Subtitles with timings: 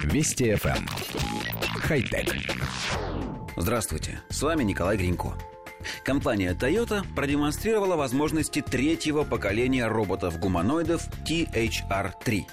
[0.00, 0.76] Вести FM.
[0.76, 0.86] Эм.
[1.80, 2.34] Хай-тек.
[3.56, 5.34] Здравствуйте, с вами Николай Гринько.
[6.04, 12.44] Компания Toyota продемонстрировала возможности третьего поколения роботов-гуманоидов THR-3.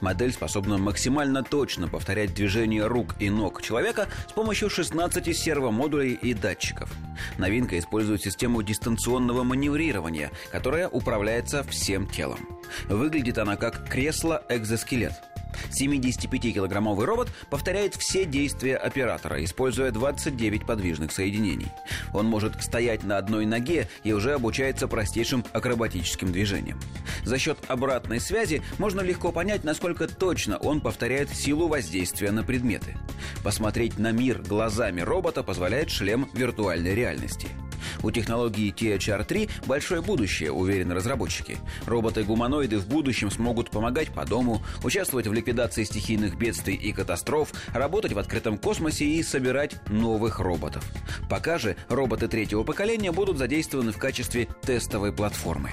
[0.00, 6.34] Модель способна максимально точно повторять движения рук и ног человека с помощью 16 сервомодулей и
[6.34, 6.90] датчиков.
[7.38, 12.40] Новинка использует систему дистанционного маневрирования, которая управляется всем телом.
[12.88, 15.12] Выглядит она как кресло-экзоскелет–
[15.70, 21.68] 75-килограммовый робот повторяет все действия оператора, используя 29 подвижных соединений.
[22.12, 26.80] Он может стоять на одной ноге и уже обучается простейшим акробатическим движениям.
[27.24, 32.96] За счет обратной связи можно легко понять, насколько точно он повторяет силу воздействия на предметы.
[33.44, 37.48] Посмотреть на мир глазами робота позволяет шлем виртуальной реальности–
[38.02, 41.58] у технологии THR-3 большое будущее, уверены разработчики.
[41.86, 48.12] Роботы-гуманоиды в будущем смогут помогать по дому, участвовать в ликвидации стихийных бедствий и катастроф, работать
[48.12, 50.84] в открытом космосе и собирать новых роботов.
[51.28, 55.70] Пока же роботы третьего поколения будут задействованы в качестве тестовой платформы.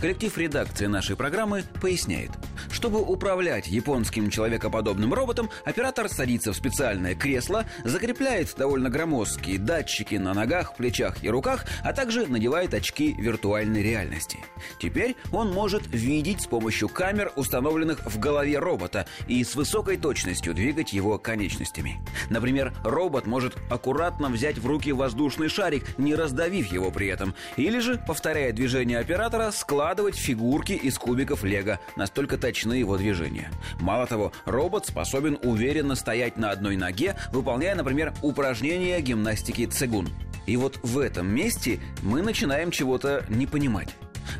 [0.00, 2.30] Коллектив редакции нашей программы поясняет–
[2.74, 10.34] чтобы управлять японским человекоподобным роботом, оператор садится в специальное кресло, закрепляет довольно громоздкие датчики на
[10.34, 14.38] ногах, плечах и руках, а также надевает очки виртуальной реальности.
[14.80, 20.52] Теперь он может видеть с помощью камер, установленных в голове робота, и с высокой точностью
[20.52, 22.00] двигать его конечностями.
[22.28, 27.78] Например, робот может аккуратно взять в руки воздушный шарик, не раздавив его при этом, или
[27.78, 33.50] же, повторяя движение оператора, складывать фигурки из кубиков лего, настолько точно точны его движения.
[33.80, 40.08] Мало того, робот способен уверенно стоять на одной ноге, выполняя, например, упражнения гимнастики цигун.
[40.46, 43.94] И вот в этом месте мы начинаем чего-то не понимать.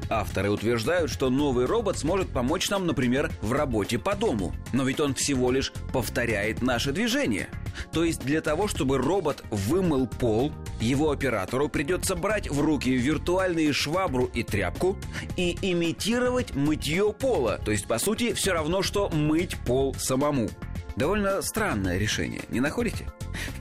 [0.08, 4.54] Авторы утверждают, что новый робот сможет помочь нам, например, в работе по дому.
[4.72, 7.48] Но ведь он всего лишь повторяет наши движения.
[7.92, 13.72] То есть для того, чтобы робот вымыл пол, его оператору придется брать в руки виртуальные
[13.72, 14.96] швабру и тряпку
[15.36, 17.60] и имитировать мытье пола.
[17.64, 20.48] То есть, по сути, все равно, что мыть пол самому.
[20.96, 23.06] Довольно странное решение, не находите?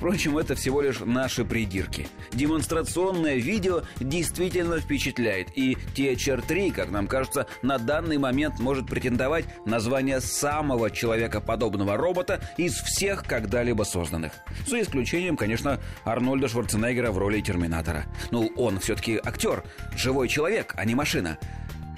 [0.03, 2.09] Впрочем, это всего лишь наши придирки.
[2.33, 9.79] Демонстрационное видео действительно впечатляет, и THR-3, как нам кажется, на данный момент может претендовать на
[9.79, 14.33] звание самого человекоподобного робота из всех когда-либо созданных.
[14.67, 18.03] За исключением, конечно, Арнольда Шварценеггера в роли Терминатора.
[18.29, 19.63] Ну, он все-таки актер,
[19.95, 21.37] живой человек, а не машина.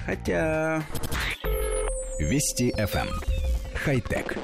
[0.05, 0.83] Хотя...
[2.19, 3.07] Вести FM.
[3.73, 4.37] Хай-тек.